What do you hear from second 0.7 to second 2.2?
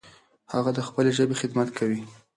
د خپلې ژبې خدمت کوي.